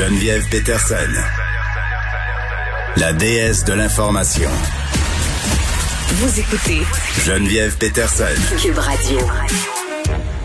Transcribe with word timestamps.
Geneviève 0.00 0.48
Peterson. 0.48 1.12
La 2.96 3.12
déesse 3.12 3.66
de 3.66 3.74
l'information. 3.74 4.48
Vous 6.08 6.40
écoutez 6.40 6.80
Geneviève 7.22 7.76
Peterson. 7.76 8.24
Cube 8.56 8.78
Radio. 8.78 9.18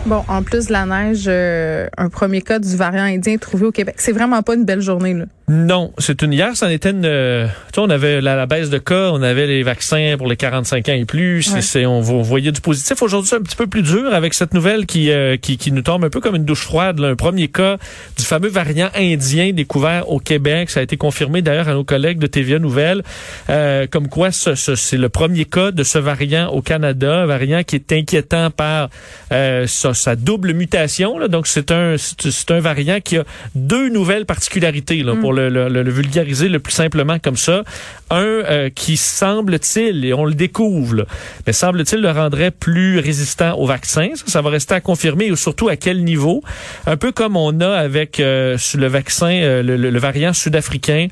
Bon, 0.04 0.22
en 0.28 0.42
plus 0.42 0.66
de 0.66 0.72
la 0.72 0.84
neige, 0.84 1.24
euh, 1.26 1.88
un 1.96 2.10
premier 2.10 2.42
cas 2.42 2.58
du 2.58 2.76
variant 2.76 3.04
indien 3.04 3.38
trouvé 3.38 3.64
au 3.64 3.72
Québec. 3.72 3.94
C'est 3.96 4.12
vraiment 4.12 4.42
pas 4.42 4.56
une 4.56 4.66
belle 4.66 4.82
journée, 4.82 5.14
là. 5.14 5.24
Non, 5.48 5.92
c'est 5.98 6.22
une 6.22 6.32
hier, 6.32 6.56
c'en 6.56 6.68
était 6.68 6.90
une. 6.90 7.04
Euh, 7.04 7.46
tu 7.46 7.74
sais, 7.74 7.80
on 7.80 7.88
avait 7.88 8.20
la, 8.20 8.34
la, 8.34 8.46
baisse 8.46 8.68
de 8.68 8.78
cas, 8.78 9.10
on 9.12 9.22
avait 9.22 9.46
les 9.46 9.62
vaccins 9.62 10.16
pour 10.18 10.26
les 10.26 10.36
45 10.36 10.88
ans 10.88 10.92
et 10.92 11.04
plus. 11.04 11.52
Ouais. 11.54 11.62
C'est, 11.62 11.86
on, 11.86 11.98
on 11.98 12.22
voyait 12.22 12.50
du 12.50 12.60
positif. 12.60 13.00
Aujourd'hui, 13.00 13.28
c'est 13.28 13.36
un 13.36 13.42
petit 13.42 13.54
peu 13.54 13.68
plus 13.68 13.82
dur 13.82 14.12
avec 14.12 14.34
cette 14.34 14.54
nouvelle 14.54 14.86
qui, 14.86 15.12
euh, 15.12 15.36
qui, 15.36 15.56
qui 15.56 15.70
nous 15.70 15.82
tombe 15.82 16.04
un 16.04 16.10
peu 16.10 16.20
comme 16.20 16.34
une 16.34 16.44
douche 16.44 16.62
froide. 16.62 16.98
là. 16.98 17.08
Un 17.10 17.14
premier 17.14 17.46
cas 17.46 17.76
du 18.18 18.24
fameux 18.24 18.48
variant 18.48 18.90
indien 18.96 19.52
découvert 19.52 20.10
au 20.10 20.18
Québec. 20.18 20.68
Ça 20.68 20.80
a 20.80 20.82
été 20.82 20.96
confirmé 20.96 21.42
d'ailleurs 21.42 21.68
à 21.68 21.74
nos 21.74 21.84
collègues 21.84 22.18
de 22.18 22.26
TVA 22.26 22.58
Nouvelles, 22.58 23.04
euh, 23.48 23.86
comme 23.88 24.08
quoi 24.08 24.32
ce, 24.32 24.56
ce- 24.56 24.74
c'est 24.74 24.96
le 24.98 25.08
premier 25.10 25.44
cas 25.44 25.70
de 25.70 25.84
ce 25.84 25.98
variant 25.98 26.48
au 26.48 26.60
Canada, 26.60 27.18
un 27.18 27.26
variant 27.26 27.62
qui 27.62 27.76
est 27.76 27.92
inquiétant 27.92 28.50
par 28.50 28.90
euh, 29.30 29.68
sa, 29.68 29.94
sa 29.94 30.16
double 30.16 30.54
mutation. 30.54 31.20
là. 31.20 31.28
Donc 31.28 31.46
c'est 31.46 31.70
un, 31.70 31.94
c'est 31.98 32.32
c'est 32.32 32.50
un 32.50 32.58
variant 32.58 32.98
qui 33.00 33.16
a 33.18 33.24
deux 33.54 33.90
nouvelles 33.90 34.26
particularités 34.26 35.04
là, 35.04 35.14
pour 35.14 35.35
le, 35.36 35.68
le- 35.68 35.82
le- 35.82 35.90
vulgariser 35.90 36.48
le 36.48 36.58
plus 36.58 36.72
simplement 36.72 37.18
comme 37.18 37.36
ça. 37.36 37.62
Un 38.10 38.22
euh, 38.22 38.70
qui 38.70 38.96
semble-t-il, 38.96 40.04
et 40.04 40.12
on 40.14 40.24
le 40.24 40.34
découvre, 40.34 40.94
là, 40.96 41.04
mais 41.46 41.52
semble-t-il 41.52 42.00
le 42.00 42.10
rendrait 42.10 42.50
plus 42.50 42.98
résistant 42.98 43.54
au 43.58 43.66
vaccin? 43.66 44.08
Ça, 44.14 44.24
ça 44.26 44.40
va 44.42 44.50
rester 44.50 44.74
à 44.74 44.80
confirmer 44.80 45.26
et 45.26 45.36
surtout 45.36 45.68
à 45.68 45.76
quel 45.76 46.04
niveau? 46.04 46.42
Un 46.86 46.96
peu 46.96 47.12
comme 47.12 47.36
on 47.36 47.60
a 47.60 47.70
avec 47.70 48.20
euh, 48.20 48.56
le 48.74 48.86
vaccin, 48.86 49.30
euh, 49.30 49.62
le- 49.62 49.76
le 49.76 49.98
variant 49.98 50.32
sud-africain 50.32 51.08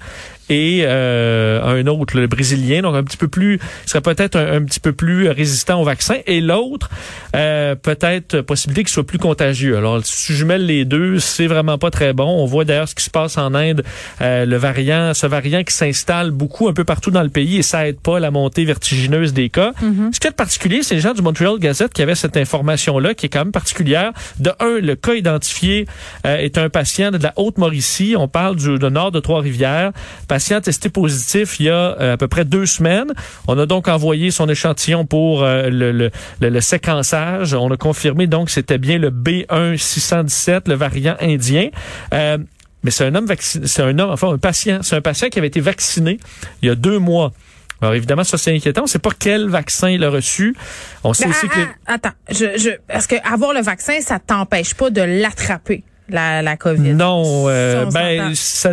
et 0.48 0.82
euh, 0.84 1.62
un 1.62 1.86
autre, 1.86 2.18
le 2.18 2.26
brésilien, 2.26 2.82
donc 2.82 2.94
un 2.94 3.02
petit 3.04 3.16
peu 3.16 3.28
plus, 3.28 3.58
serait 3.86 4.00
peut-être 4.00 4.36
un, 4.36 4.56
un 4.56 4.62
petit 4.62 4.80
peu 4.80 4.92
plus 4.92 5.28
résistant 5.28 5.80
au 5.80 5.84
vaccin, 5.84 6.16
et 6.26 6.40
l'autre, 6.40 6.90
euh, 7.34 7.74
peut-être 7.74 8.40
possibilité 8.40 8.84
qu'il 8.84 8.92
soit 8.92 9.06
plus 9.06 9.18
contagieux. 9.18 9.76
Alors, 9.76 10.00
si 10.04 10.32
je 10.32 10.38
jumelle 10.38 10.66
les 10.66 10.84
deux, 10.84 11.18
c'est 11.18 11.46
vraiment 11.46 11.78
pas 11.78 11.90
très 11.90 12.12
bon. 12.12 12.24
On 12.24 12.46
voit 12.46 12.64
d'ailleurs 12.64 12.88
ce 12.88 12.94
qui 12.94 13.04
se 13.04 13.10
passe 13.10 13.38
en 13.38 13.54
Inde, 13.54 13.82
euh, 14.20 14.44
le 14.44 14.56
variant, 14.56 15.14
ce 15.14 15.26
variant 15.26 15.62
qui 15.62 15.74
s'installe 15.74 16.30
beaucoup 16.30 16.68
un 16.68 16.72
peu 16.72 16.84
partout 16.84 17.10
dans 17.10 17.22
le 17.22 17.28
pays 17.28 17.58
et 17.58 17.62
ça 17.62 17.88
aide 17.88 18.00
pas 18.00 18.20
la 18.20 18.30
montée 18.30 18.64
vertigineuse 18.64 19.32
des 19.32 19.48
cas. 19.48 19.72
Ce 20.12 20.20
qui 20.20 20.26
est 20.26 20.32
particulier, 20.32 20.82
c'est 20.82 20.94
les 20.94 21.00
gens 21.00 21.14
du 21.14 21.22
Montreal 21.22 21.58
Gazette 21.58 21.92
qui 21.92 22.02
avaient 22.02 22.14
cette 22.14 22.36
information-là, 22.36 23.14
qui 23.14 23.26
est 23.26 23.28
quand 23.28 23.40
même 23.40 23.52
particulière. 23.52 24.12
De 24.38 24.50
un, 24.60 24.80
le 24.80 24.94
cas 24.96 25.14
identifié 25.14 25.86
euh, 26.26 26.36
est 26.36 26.58
un 26.58 26.68
patient 26.68 27.10
de 27.10 27.18
la 27.18 27.32
Haute-Mauricie. 27.36 28.14
On 28.18 28.28
parle 28.28 28.56
du, 28.56 28.78
du 28.78 28.90
nord 28.90 29.12
de 29.12 29.20
Trois-Rivières. 29.20 29.92
Patient 30.34 30.60
testé 30.60 30.88
positif 30.88 31.60
il 31.60 31.66
y 31.66 31.70
a 31.70 31.96
euh, 32.00 32.14
à 32.14 32.16
peu 32.16 32.26
près 32.26 32.44
deux 32.44 32.66
semaines. 32.66 33.12
On 33.46 33.56
a 33.56 33.66
donc 33.66 33.86
envoyé 33.86 34.32
son 34.32 34.48
échantillon 34.48 35.06
pour 35.06 35.44
euh, 35.44 35.70
le, 35.70 35.92
le, 35.92 36.10
le- 36.40 36.48
le 36.48 36.60
séquençage. 36.60 37.54
On 37.54 37.70
a 37.70 37.76
confirmé 37.76 38.26
donc 38.26 38.46
que 38.46 38.52
c'était 38.52 38.78
bien 38.78 38.98
le 38.98 39.10
B1617, 39.12 40.62
le 40.68 40.74
variant 40.74 41.14
indien. 41.20 41.68
Euh, 42.12 42.38
mais 42.82 42.90
c'est 42.90 43.04
un 43.06 43.14
homme 43.14 43.26
vacciné, 43.26 43.68
c'est 43.68 43.82
un 43.82 43.96
homme, 43.96 44.10
enfin 44.10 44.32
un 44.32 44.38
patient, 44.38 44.80
c'est 44.82 44.96
un 44.96 45.00
patient 45.00 45.28
qui 45.28 45.38
avait 45.38 45.46
été 45.46 45.60
vacciné 45.60 46.18
il 46.62 46.66
y 46.68 46.70
a 46.70 46.74
deux 46.74 46.98
mois. 46.98 47.32
Alors 47.80 47.94
évidemment, 47.94 48.24
ça 48.24 48.36
c'est 48.36 48.52
inquiétant. 48.52 48.80
On 48.80 48.84
ne 48.84 48.88
sait 48.88 48.98
pas 48.98 49.10
quel 49.16 49.48
vaccin 49.48 49.88
il 49.88 50.02
a 50.02 50.10
reçu. 50.10 50.56
On 51.04 51.12
sait 51.14 51.26
Ben, 51.26 51.30
aussi 51.30 51.46
que 51.48 51.60
ah, 51.60 51.68
ah, 51.86 51.92
attends, 51.94 52.12
je, 52.28 52.58
je, 52.58 52.70
parce 52.88 53.06
que 53.06 53.14
avoir 53.24 53.52
le 53.54 53.60
vaccin, 53.62 54.00
ça 54.00 54.18
t'empêche 54.18 54.74
pas 54.74 54.90
de 54.90 55.00
l'attraper, 55.00 55.84
la, 56.08 56.42
la 56.42 56.56
COVID. 56.56 56.94
non, 56.94 57.44
euh, 57.48 57.86
ben 57.86 58.34
ça, 58.34 58.72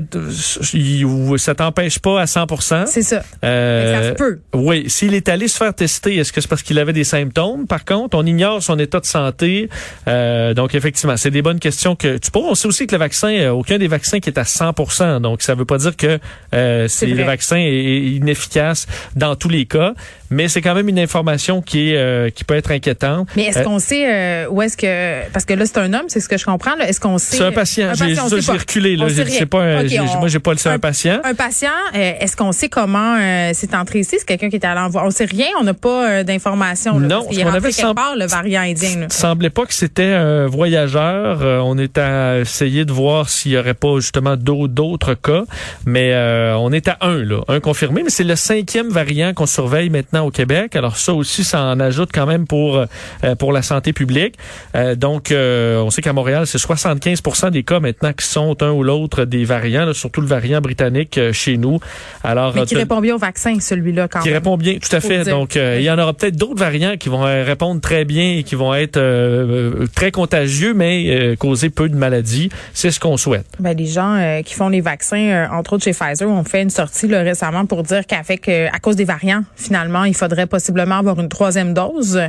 ça 1.38 1.56
t'empêche 1.56 2.00
pas 2.00 2.22
à 2.22 2.26
100%. 2.26 2.88
C'est 2.88 3.02
ça. 3.02 3.24
Euh, 3.44 4.02
ça 4.02 4.10
se 4.10 4.14
peut. 4.16 4.40
Oui, 4.54 4.90
s'il 4.90 5.14
est 5.14 5.30
allé 5.30 5.48
se 5.48 5.58
faire 5.58 5.74
tester, 5.74 6.18
est-ce 6.18 6.34
que 6.34 6.42
c'est 6.42 6.48
parce 6.48 6.64
qu'il 6.64 6.78
avait 6.80 6.94
des 6.94 7.04
symptômes? 7.04 7.68
Par 7.68 7.86
contre, 7.86 8.18
on 8.18 8.26
ignore 8.26 8.62
son 8.62 8.78
état 8.80 9.00
de 9.00 9.06
santé. 9.06 9.70
Euh, 10.08 10.54
donc, 10.54 10.76
effectivement, 10.76 11.18
c'est 11.18 11.32
des 11.32 11.42
bonnes 11.42 11.60
questions 11.60 11.96
que 11.96 12.18
tu 12.18 12.32
poses. 12.32 12.46
On 12.50 12.56
sait 12.56 12.68
aussi 12.68 12.88
que 12.88 12.94
le 12.94 13.00
vaccin, 13.00 13.30
euh, 13.30 13.52
aucun 13.52 13.78
des 13.78 13.88
vaccins 13.88 14.20
qui 14.20 14.30
est 14.30 14.38
à 14.38 14.44
100% 14.44 15.22
Donc, 15.22 15.42
ça 15.42 15.56
veut 15.56 15.66
pas 15.66 15.78
dire 15.78 15.96
que 15.96 16.20
euh, 16.54 16.88
c'est 16.88 17.08
le 17.08 17.24
vaccin 17.24 17.58
est, 17.58 18.02
inefficace 18.16 18.88
dans 19.16 19.36
tous 19.36 19.50
les 19.50 19.66
cas. 19.66 19.94
Mais 20.32 20.48
c'est 20.48 20.62
quand 20.62 20.74
même 20.74 20.88
une 20.88 21.00
information 21.00 21.62
qui 21.62 21.92
est 21.92 21.98
euh, 21.98 22.30
qui 22.30 22.46
peut 22.46 22.56
être 22.56 22.72
inquiétante. 22.72 23.28
Mais 23.36 23.44
est-ce 23.44 23.64
qu'on 23.64 23.80
sait 23.80 24.10
euh, 24.10 24.48
où 24.50 24.62
est-ce 24.62 24.78
que 24.78 25.30
parce 25.32 25.44
que 25.44 25.54
là 25.54 25.66
c'est 25.66 25.78
un 25.78 25.94
homme, 25.94 26.06
c'est 26.08 26.22
ce 26.22 26.30
que 26.30 26.38
je 26.38 26.46
comprends. 26.46 26.76
Est-ce 26.78 27.02
qu'on 27.02 27.18
sait 27.22 27.38
c'est 27.38 27.44
un 27.44 27.52
patient. 27.52 27.92
J'ai 27.94 28.20
on 28.20 28.54
reculé. 28.54 28.96
Là. 28.98 29.06
On. 29.06 29.10
C'est 29.10 29.46
pas 29.46 29.62
un- 29.64 29.82
Ok, 29.82 29.88
j'ai- 29.88 30.00
on- 30.00 30.20
moi, 30.20 30.28
j'ai 30.28 30.40
pas 30.40 30.52
le 30.52 30.58
c'est 30.58 30.70
un, 30.70 30.74
un- 30.74 30.80
patient. 30.80 31.20
Un 31.24 31.34
patient, 31.34 31.70
euh, 31.96 32.14
est-ce 32.20 32.36
qu'on 32.36 32.52
sait 32.52 32.70
comment 32.70 33.16
euh, 33.20 33.52
c'est 33.54 33.74
entré 33.76 34.00
ici? 34.00 34.18
C'est 34.20 34.26
quelqu'un 34.26 34.50
qui 34.50 34.56
est 34.58 34.66
allé 34.66 34.80
en 34.80 34.90
voir. 34.90 35.06
On 35.06 35.12
sait 35.12 35.26
rien, 35.26 35.48
on 35.60 35.64
n'a 35.64 35.74
pas 35.74 36.10
euh, 36.10 36.24
d'informations. 36.24 37.00
Non, 37.00 37.24
parce 37.24 37.38
qu'on 37.38 37.44
rentré 37.44 37.58
avait 37.58 37.72
quelque 37.72 37.94
part, 37.94 38.16
le 38.18 38.26
variant 38.26 38.62
indien. 38.62 39.00
Là. 39.02 39.08
semblait 39.10 39.50
pas 39.50 39.66
que 39.66 39.74
c'était 39.74 40.14
un 40.14 40.48
voyageur. 40.48 41.40
Euh, 41.42 41.60
on 41.60 41.78
est 41.78 41.98
à 41.98 42.40
essayer 42.40 42.86
de 42.86 42.92
voir 42.92 43.30
s'il 43.30 43.52
y 43.54 43.58
aurait 43.58 43.74
pas 43.74 43.96
justement 44.00 44.36
d'autres 44.36 44.74
d'autres 44.74 45.14
cas, 45.14 45.44
mais 45.86 46.12
euh, 46.14 46.56
on 46.58 46.72
est 46.72 46.88
à 46.88 46.98
un 47.02 47.18
là, 47.24 47.42
un 47.48 47.60
confirmé. 47.60 48.04
Mais 48.04 48.10
c'est 48.10 48.24
le 48.24 48.36
cinquième 48.36 48.90
variant 48.90 49.34
qu'on 49.34 49.46
surveille 49.46 49.90
maintenant 49.90 50.26
au 50.26 50.32
Québec. 50.32 50.76
Alors 50.76 50.98
ça 50.98 51.14
aussi, 51.14 51.44
ça 51.44 51.62
en 51.64 51.80
ajoute 51.80 52.10
quand 52.14 52.26
même 52.26 52.48
pour 52.48 52.78
euh, 52.78 53.36
pour 53.38 53.52
la 53.54 53.62
santé 53.62 53.94
publique. 53.94 54.36
Euh, 54.76 54.96
donc, 54.96 55.32
euh, 55.32 55.80
on 55.82 55.90
sait 55.90 56.02
qu'à 56.02 56.14
Montréal, 56.14 56.48
c'est 56.48 56.58
75% 56.58 57.11
des 57.52 57.64
cas 57.64 57.80
maintenant 57.80 58.14
qui 58.14 58.26
sont 58.26 58.62
un 58.62 58.72
ou 58.72 58.84
l'autre 58.84 59.26
des 59.26 59.46
variants, 59.46 59.86
là, 59.86 59.94
surtout 59.94 60.22
le 60.22 60.28
variant 60.28 60.62
britannique 60.62 61.18
euh, 61.18 61.34
chez 61.34 61.58
nous. 61.58 61.80
Alors, 62.24 62.54
Mais 62.56 62.66
qui 62.66 62.76
euh, 62.76 62.80
répond 62.80 63.02
bien 63.02 63.16
au 63.16 63.18
vaccin, 63.18 63.60
celui-là, 63.60 64.08
quand 64.08 64.20
qui 64.20 64.28
même. 64.28 64.38
répond 64.38 64.58
bien, 64.58 64.78
tout 64.78 64.96
à 64.96 65.00
fait. 65.00 65.24
Donc, 65.24 65.56
euh, 65.56 65.78
il 65.80 65.84
y 65.84 65.92
en 65.92 65.98
aura 65.98 66.14
peut-être 66.14 66.36
d'autres 66.36 66.60
variants 66.60 66.98
qui 66.98 67.10
vont 67.10 67.22
répondre 67.22 67.82
très 67.82 68.06
bien 68.06 68.38
et 68.38 68.44
qui 68.44 68.56
vont 68.56 68.74
être 68.74 68.98
euh, 68.98 69.88
très 69.96 70.12
contagieux, 70.12 70.74
mais 70.74 71.36
causer 71.38 71.70
peu 71.70 71.90
de 71.90 71.96
maladies. 71.96 72.50
C'est 72.74 72.92
ce 72.92 73.00
qu'on 73.00 73.18
souhaite. 73.18 73.46
Ben, 73.60 73.76
les 73.76 73.86
gens 73.88 74.42
qui 74.46 74.54
font 74.54 74.70
les 74.70 74.82
vaccins, 74.82 75.48
entre 75.52 75.74
autres 75.74 75.84
chez 75.84 75.94
Pfizer, 75.94 76.30
ont 76.30 76.44
fait 76.44 76.62
une 76.62 76.70
sortie 76.70 77.08
là, 77.08 77.22
récemment 77.22 77.66
pour 77.66 77.84
dire 77.84 78.06
qu'avec 78.06 78.50
à 78.50 78.80
cause 78.80 78.96
des 78.96 79.06
variants, 79.06 79.44
finalement, 79.56 80.04
il 80.06 80.16
faudrait 80.16 80.48
possiblement 80.48 81.00
avoir 81.00 81.20
une 81.20 81.30
troisième 81.30 81.74
dose 81.74 82.22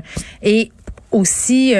et 0.42 0.71
aussi 1.10 1.75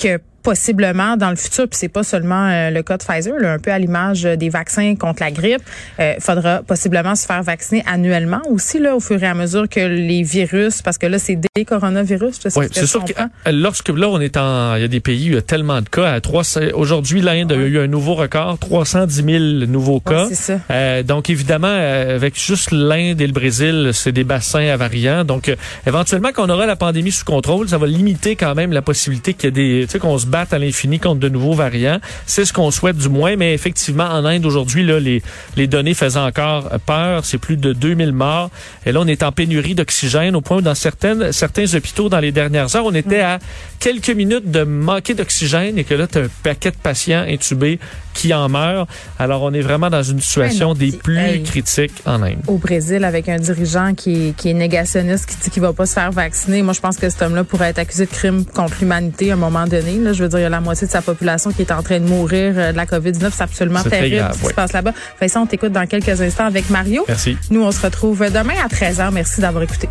que 0.00 0.18
possiblement 0.48 1.18
dans 1.18 1.28
le 1.28 1.36
futur, 1.36 1.68
puis 1.68 1.78
c'est 1.78 1.90
pas 1.90 2.02
seulement 2.02 2.48
euh, 2.48 2.70
le 2.70 2.82
cas 2.82 2.96
de 2.96 3.04
Pfizer, 3.04 3.34
là, 3.38 3.52
un 3.52 3.58
peu 3.58 3.70
à 3.70 3.78
l'image 3.78 4.24
euh, 4.24 4.34
des 4.34 4.48
vaccins 4.48 4.94
contre 4.96 5.22
la 5.22 5.30
grippe, 5.30 5.60
euh, 6.00 6.14
faudra 6.20 6.62
possiblement 6.62 7.14
se 7.14 7.26
faire 7.26 7.42
vacciner 7.42 7.84
annuellement 7.86 8.40
aussi 8.48 8.78
là 8.78 8.96
au 8.96 9.00
fur 9.00 9.22
et 9.22 9.26
à 9.26 9.34
mesure 9.34 9.68
que 9.68 9.80
les 9.80 10.22
virus, 10.22 10.80
parce 10.80 10.96
que 10.96 11.04
là 11.06 11.18
c'est 11.18 11.38
des 11.54 11.66
coronavirus, 11.66 12.36
je 12.42 12.48
sais 12.48 12.58
Oui, 12.58 12.64
c'est 12.72 12.86
sûr 12.86 13.04
que 13.04 13.12
euh, 13.12 13.52
lorsque 13.52 13.90
là 13.90 14.08
on 14.08 14.20
est 14.22 14.38
en, 14.38 14.76
il 14.76 14.80
y 14.80 14.84
a 14.84 14.88
des 14.88 15.00
pays 15.00 15.26
où 15.28 15.32
il 15.32 15.34
y 15.34 15.38
a 15.38 15.42
tellement 15.42 15.82
de 15.82 15.88
cas. 15.90 16.12
À 16.14 16.20
trois, 16.22 16.44
aujourd'hui 16.72 17.20
l'Inde 17.20 17.52
a 17.52 17.56
eu 17.56 17.78
un 17.78 17.86
nouveau 17.86 18.14
record, 18.14 18.58
310 18.58 19.14
000 19.60 19.70
nouveaux 19.70 20.00
Ouais, 20.06 20.14
cas. 20.14 20.26
c'est 20.30 20.34
ça. 20.34 20.60
Euh, 20.70 21.02
donc 21.02 21.28
évidemment, 21.28 21.66
avec 21.68 22.40
juste 22.40 22.70
l'Inde 22.70 23.20
et 23.20 23.26
le 23.26 23.34
Brésil, 23.34 23.90
c'est 23.92 24.12
des 24.12 24.24
bassins 24.24 24.66
à 24.68 24.78
variants. 24.78 25.24
Donc 25.24 25.54
éventuellement, 25.86 26.30
quand 26.32 26.46
on 26.46 26.50
aura 26.50 26.64
la 26.64 26.76
pandémie 26.76 27.12
sous 27.12 27.26
contrôle, 27.26 27.68
ça 27.68 27.76
va 27.76 27.86
limiter 27.86 28.34
quand 28.34 28.54
même 28.54 28.72
la 28.72 28.80
possibilité 28.80 29.34
qu'il 29.34 29.44
y 29.44 29.48
ait 29.48 29.50
des, 29.80 29.86
tu 29.86 29.92
sais, 29.92 29.98
qu'on 29.98 30.16
se 30.16 30.26
à 30.50 30.58
l'infini 30.58 30.98
contre 30.98 31.20
de 31.20 31.28
nouveaux 31.28 31.54
variants. 31.54 31.98
C'est 32.26 32.44
ce 32.44 32.52
qu'on 32.52 32.70
souhaite 32.70 32.96
du 32.96 33.08
moins. 33.08 33.36
Mais 33.36 33.54
effectivement, 33.54 34.04
en 34.04 34.24
Inde 34.24 34.46
aujourd'hui, 34.46 34.84
là, 34.84 35.00
les 35.00 35.22
les 35.56 35.66
données 35.66 35.94
faisaient 35.94 36.18
encore 36.18 36.70
peur. 36.86 37.24
C'est 37.24 37.38
plus 37.38 37.56
de 37.56 37.72
2000 37.72 38.12
morts. 38.12 38.50
Et 38.86 38.92
là, 38.92 39.00
on 39.02 39.06
est 39.06 39.22
en 39.22 39.32
pénurie 39.32 39.74
d'oxygène 39.74 40.36
au 40.36 40.40
point 40.40 40.58
où 40.58 40.62
dans 40.62 40.74
certaines 40.74 41.32
certains 41.32 41.74
hôpitaux 41.74 42.08
dans 42.08 42.20
les 42.20 42.32
dernières 42.32 42.74
heures, 42.76 42.86
on 42.86 42.94
était 42.94 43.20
à 43.20 43.38
quelques 43.78 44.10
minutes 44.10 44.50
de 44.50 44.64
manquer 44.64 45.14
d'oxygène 45.14 45.78
et 45.78 45.84
que 45.84 45.94
là, 45.94 46.06
tu 46.06 46.18
as 46.18 46.22
un 46.22 46.28
paquet 46.42 46.70
de 46.70 46.76
patients 46.76 47.24
intubés 47.28 47.78
qui 48.14 48.34
en 48.34 48.48
meurent. 48.48 48.86
Alors, 49.18 49.42
on 49.42 49.52
est 49.52 49.60
vraiment 49.60 49.90
dans 49.90 50.02
une 50.02 50.20
situation 50.20 50.74
des 50.74 50.92
plus 50.92 51.18
hey. 51.18 51.42
critiques 51.42 52.02
en 52.04 52.22
Inde. 52.22 52.38
au 52.48 52.58
Brésil 52.58 53.04
avec 53.04 53.28
un 53.28 53.38
dirigeant 53.38 53.94
qui 53.94 54.28
est, 54.28 54.36
qui 54.36 54.50
est 54.50 54.54
négationniste, 54.54 55.26
qui 55.26 55.36
dit 55.36 55.50
qu'il 55.50 55.62
va 55.62 55.72
pas 55.72 55.86
se 55.86 55.92
faire 55.92 56.10
vacciner. 56.10 56.62
Moi, 56.62 56.72
je 56.72 56.80
pense 56.80 56.96
que 56.96 57.08
cet 57.08 57.22
homme-là 57.22 57.44
pourrait 57.44 57.68
être 57.68 57.78
accusé 57.78 58.06
de 58.06 58.10
crime 58.10 58.44
contre 58.44 58.74
l'humanité 58.80 59.30
à 59.30 59.34
un 59.34 59.36
moment 59.36 59.66
donné. 59.66 59.98
Là. 59.98 60.12
Je 60.12 60.24
veux 60.24 60.27
veux 60.28 60.38
dire, 60.38 60.38
il 60.40 60.42
y 60.42 60.46
a 60.46 60.50
la 60.50 60.60
moitié 60.60 60.86
de 60.86 60.92
sa 60.92 61.02
population 61.02 61.52
qui 61.52 61.62
est 61.62 61.72
en 61.72 61.82
train 61.82 62.00
de 62.00 62.06
mourir 62.06 62.54
euh, 62.56 62.72
de 62.72 62.76
la 62.76 62.86
COVID-19. 62.86 63.30
C'est 63.32 63.42
absolument 63.42 63.82
terrible 63.82 64.16
grave, 64.16 64.32
ce 64.34 64.38
qui 64.38 64.44
oui. 64.44 64.50
se 64.50 64.54
passe 64.54 64.72
là-bas. 64.72 64.92
Vincent, 65.20 65.42
on 65.42 65.46
t'écoute 65.46 65.72
dans 65.72 65.86
quelques 65.86 66.20
instants 66.20 66.46
avec 66.46 66.70
Mario. 66.70 67.04
Merci. 67.08 67.36
Nous, 67.50 67.62
on 67.62 67.72
se 67.72 67.80
retrouve 67.80 68.20
demain 68.30 68.54
à 68.64 68.68
13h. 68.68 69.10
Merci 69.12 69.40
d'avoir 69.40 69.62
écouté. 69.62 69.88